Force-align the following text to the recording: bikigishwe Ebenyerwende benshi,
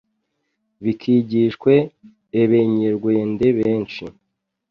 bikigishwe 0.83 1.73
Ebenyerwende 2.41 3.47
benshi, 3.59 4.03